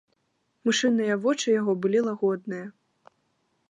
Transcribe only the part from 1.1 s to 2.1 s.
вочы яго былі